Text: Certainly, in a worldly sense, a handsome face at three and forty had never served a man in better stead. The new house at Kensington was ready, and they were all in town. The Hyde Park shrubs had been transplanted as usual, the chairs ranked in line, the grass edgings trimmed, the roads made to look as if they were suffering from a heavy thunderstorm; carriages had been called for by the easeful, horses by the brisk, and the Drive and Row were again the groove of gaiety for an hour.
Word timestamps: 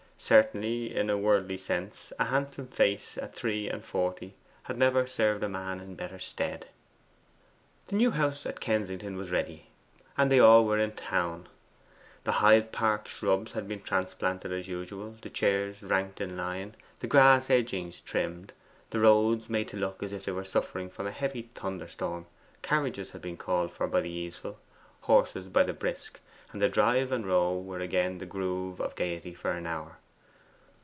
Certainly, 0.23 0.95
in 0.95 1.09
a 1.09 1.17
worldly 1.17 1.57
sense, 1.57 2.13
a 2.19 2.25
handsome 2.25 2.67
face 2.67 3.17
at 3.17 3.33
three 3.35 3.67
and 3.67 3.83
forty 3.83 4.35
had 4.63 4.77
never 4.77 5.05
served 5.07 5.41
a 5.43 5.49
man 5.49 5.79
in 5.81 5.95
better 5.95 6.19
stead. 6.19 6.67
The 7.87 7.95
new 7.97 8.11
house 8.11 8.45
at 8.45 8.59
Kensington 8.61 9.17
was 9.17 9.31
ready, 9.31 9.71
and 10.15 10.31
they 10.31 10.39
were 10.39 10.45
all 10.45 10.71
in 10.73 10.91
town. 10.91 11.49
The 12.23 12.33
Hyde 12.33 12.71
Park 12.71 13.07
shrubs 13.09 13.53
had 13.53 13.67
been 13.67 13.81
transplanted 13.81 14.53
as 14.53 14.67
usual, 14.69 15.15
the 15.21 15.29
chairs 15.31 15.81
ranked 15.83 16.21
in 16.21 16.37
line, 16.37 16.75
the 16.99 17.07
grass 17.07 17.49
edgings 17.49 17.99
trimmed, 17.99 18.53
the 18.91 18.99
roads 19.01 19.49
made 19.49 19.67
to 19.69 19.77
look 19.77 20.03
as 20.03 20.13
if 20.13 20.23
they 20.25 20.31
were 20.31 20.45
suffering 20.45 20.89
from 20.91 21.07
a 21.07 21.11
heavy 21.11 21.49
thunderstorm; 21.55 22.27
carriages 22.61 23.09
had 23.09 23.23
been 23.23 23.37
called 23.37 23.73
for 23.73 23.87
by 23.87 23.99
the 24.01 24.09
easeful, 24.11 24.59
horses 25.01 25.47
by 25.47 25.63
the 25.63 25.73
brisk, 25.73 26.19
and 26.53 26.61
the 26.61 26.69
Drive 26.69 27.11
and 27.11 27.25
Row 27.25 27.57
were 27.57 27.79
again 27.79 28.19
the 28.19 28.25
groove 28.27 28.79
of 28.79 28.95
gaiety 28.95 29.33
for 29.33 29.51
an 29.51 29.65
hour. 29.65 29.97